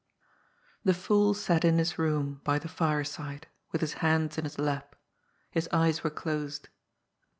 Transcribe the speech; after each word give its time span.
The 0.83 0.95
fool 0.95 1.35
sat 1.35 1.63
in 1.63 1.77
his 1.77 1.99
room, 1.99 2.41
by 2.43 2.57
the 2.57 2.67
fireside, 2.67 3.45
with 3.71 3.81
his 3.81 3.93
hands 4.01 4.35
in 4.39 4.45
his 4.45 4.57
lap. 4.57 4.95
His 5.51 5.69
eyes 5.71 6.03
were 6.03 6.09
closed. 6.09 6.69